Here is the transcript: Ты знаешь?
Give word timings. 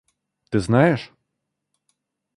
Ты 0.49 0.57
знаешь? 0.59 1.13